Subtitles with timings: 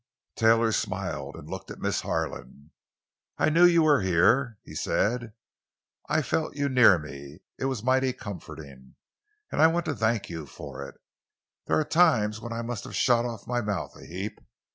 [0.35, 2.71] Taylor smiled and looked at Miss Harlan.
[3.37, 5.33] "I knew you were here," he said;
[6.09, 7.41] "I've felt you near me.
[7.59, 8.95] It was mighty comforting,
[9.51, 10.95] and I want to thank you for it.
[11.67, 14.39] There were times when I must have shot off my mouth a heap.